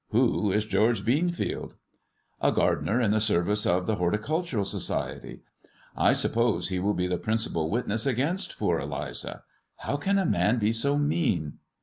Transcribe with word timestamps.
Who 0.09 0.51
is 0.51 0.65
George 0.65 1.05
Beanfiold?" 1.05 1.75
A 2.41 2.51
gardener 2.51 2.99
in 2.99 3.11
the 3.11 3.19
service 3.21 3.67
of 3.67 3.85
the 3.85 3.97
Horticultural 3.97 4.65
Socdelgri, 4.65 5.41
I 5.95 6.13
suppose 6.13 6.69
he 6.69 6.79
will 6.79 6.95
be 6.95 7.05
the 7.05 7.19
principal 7.19 7.69
witness 7.69 8.07
against 8.07 8.59
Eliza. 8.59 9.43
How 9.75 9.97
can 9.97 10.17
a 10.17 10.25
man 10.25 10.57
be 10.57 10.71
so 10.71 10.97
mean 10.97 11.59